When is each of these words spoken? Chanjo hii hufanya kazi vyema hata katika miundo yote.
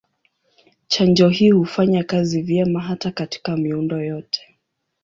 Chanjo 0.87 1.29
hii 1.29 1.51
hufanya 1.51 2.03
kazi 2.03 2.41
vyema 2.41 2.81
hata 2.81 3.11
katika 3.11 3.57
miundo 3.57 4.01
yote. 4.03 4.57